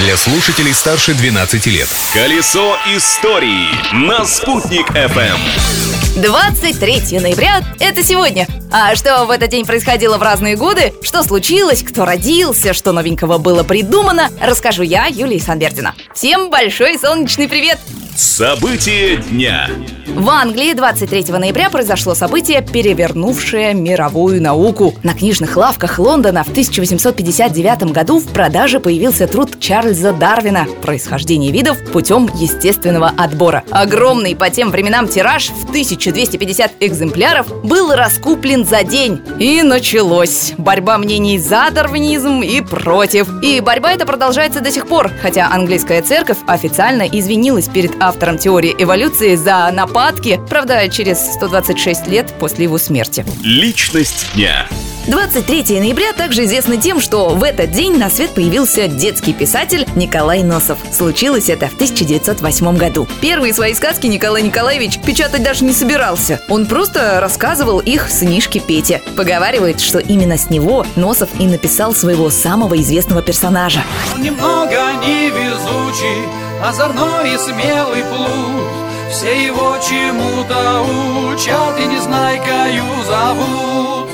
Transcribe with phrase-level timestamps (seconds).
[0.00, 1.88] для слушателей старше 12 лет.
[2.14, 5.36] Колесо истории на «Спутник FM.
[6.16, 8.46] 23 ноября– это сегодня.
[8.72, 13.36] А что в этот день происходило в разные годы, что случилось, кто родился, что новенького
[13.36, 15.94] было придумано, расскажу я, Юлия Санбердина.
[16.14, 17.78] Всем большой солнечный привет!
[18.20, 19.70] События дня.
[20.06, 24.94] В Англии 23 ноября произошло событие, перевернувшее мировую науку.
[25.02, 31.78] На книжных лавках Лондона в 1859 году в продаже появился труд Чарльза Дарвина «Происхождение видов
[31.92, 33.62] путем естественного отбора».
[33.70, 39.22] Огромный по тем временам тираж в 1250 экземпляров был раскуплен за день.
[39.38, 43.28] И началось борьба мнений за дарвинизм и против.
[43.42, 48.74] И борьба эта продолжается до сих пор, хотя английская церковь официально извинилась перед автором теории
[48.78, 53.24] эволюции за нападки, правда, через 126 лет после его смерти.
[53.42, 54.66] Личность дня.
[55.06, 60.42] 23 ноября также известно тем, что в этот день на свет появился детский писатель Николай
[60.42, 60.78] Носов.
[60.92, 63.08] Случилось это в 1908 году.
[63.20, 66.40] Первые свои сказки Николай Николаевич печатать даже не собирался.
[66.48, 69.00] Он просто рассказывал их сынишке Пете.
[69.16, 73.82] Поговаривает, что именно с него Носов и написал своего самого известного персонажа.
[74.14, 76.28] Он немного невезучий,
[76.62, 78.90] озорной и смелый плут.
[79.10, 80.82] Все его чему-то
[81.32, 84.10] учат и незнайкою зовут.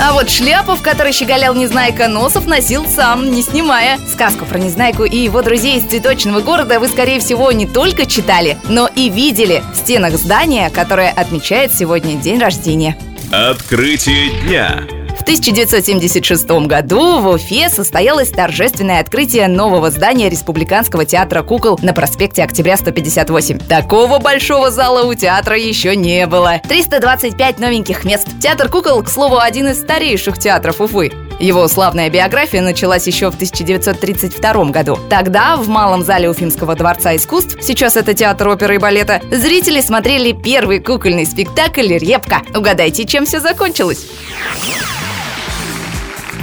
[0.00, 3.98] А вот шляпу, в которой щеголял Незнайка Носов, носил сам, не снимая.
[4.12, 8.58] Сказку про Незнайку и его друзей из цветочного города вы, скорее всего, не только читали,
[8.68, 12.96] но и видели в стенах здания, которое отмечает сегодня день рождения.
[13.30, 14.82] Открытие дня.
[15.24, 22.42] В 1976 году в Уфе состоялось торжественное открытие нового здания Республиканского театра кукол на проспекте
[22.44, 23.58] Октября 158.
[23.60, 26.60] Такого большого зала у театра еще не было.
[26.68, 28.28] 325 новеньких мест.
[28.38, 31.10] Театр кукол, к слову, один из старейших театров Уфы.
[31.40, 34.98] Его славная биография началась еще в 1932 году.
[35.08, 40.32] Тогда в Малом зале Уфимского дворца искусств, сейчас это театр оперы и балета, зрители смотрели
[40.32, 42.42] первый кукольный спектакль «Репка».
[42.54, 44.06] Угадайте, чем все закончилось?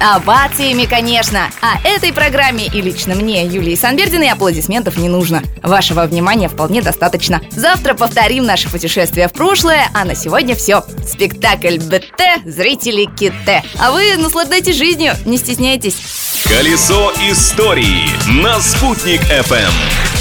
[0.00, 1.50] Овациями, конечно.
[1.60, 5.42] А этой программе и лично мне, Юлии Санбердиной, аплодисментов не нужно.
[5.62, 7.40] Вашего внимания вполне достаточно.
[7.50, 10.84] Завтра повторим наше путешествие в прошлое, а на сегодня все.
[11.06, 13.62] Спектакль БТ, зрители Ките.
[13.78, 15.96] А вы наслаждайтесь жизнью, не стесняйтесь.
[16.44, 18.08] Колесо истории
[18.42, 20.13] на «Спутник FM.